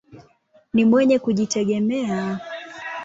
[0.73, 2.39] Ni mwenye kujitegemea.